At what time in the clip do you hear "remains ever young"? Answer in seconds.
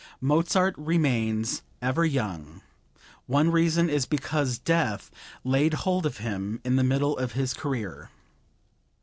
0.79-2.61